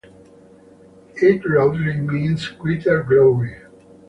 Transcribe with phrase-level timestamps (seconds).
[1.17, 3.55] It roughly means "greater glory".